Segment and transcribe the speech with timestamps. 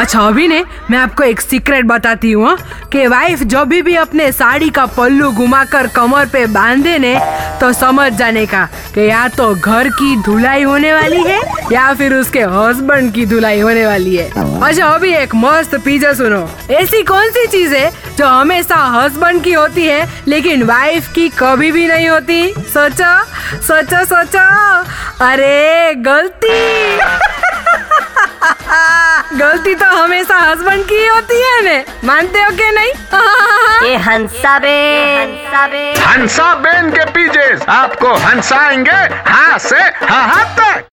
[0.00, 3.94] अच्छा अभी ने मैं आपको एक सीक्रेट बताती हूँ हाँ, कि वाइफ जब भी, भी
[3.96, 7.14] अपने साड़ी का पल्लू घुमाकर कमर पे बांधे ने
[7.60, 11.40] तो समझ जाने का कि या तो घर की धुलाई होने वाली है
[11.72, 14.30] या फिर उसके हस्बैंड की धुलाई होने वाली है।
[14.62, 19.52] अच्छा अभी एक मस्त पीछे सुनो। ऐसी कौन सी चीज़ है जो हमेशा हस्बैंड की
[19.52, 22.52] होती है लेकिन वाइफ की कभी भी नहीं होती?
[22.56, 23.14] सोचो
[23.68, 24.48] सोचो सोचो।
[25.24, 27.19] अरे गलती!
[29.50, 32.92] गलती तो हमेशा हस्बैंड की होती है ने मानते हो कि नहीं?
[33.90, 40.86] ये हंसा बैंड हंसा बेन। के पीछे आपको हंसाएँगे हाँ से हाँ हाँ तक।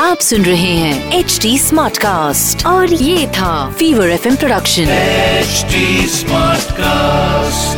[0.00, 5.64] आप सुन रहे हैं एच डी स्मार्ट कास्ट और ये था fever F production H
[6.10, 7.77] smart Smartcast.